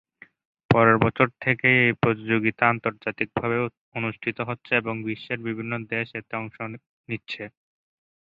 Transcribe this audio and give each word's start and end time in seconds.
পরের 0.69 0.97
বছর 1.03 1.27
থেকেই 1.41 1.77
এ 1.83 1.99
প্রতিযোগিতা 2.01 2.63
আন্তর্জাতিক 2.69 3.29
ভাবে 3.35 3.57
অনুষ্ঠিত 3.95 4.37
হচ্ছে 4.49 4.71
এবং 4.77 4.95
বিশ্বের 5.07 5.39
বিভিন্ন 5.47 5.73
দেশ 5.91 6.07
এতে 6.19 6.33
অংশ 6.41 6.57
নিচ্ছে। 7.09 7.43